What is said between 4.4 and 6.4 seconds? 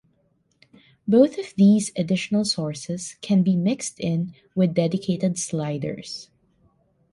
with dedicated sliders.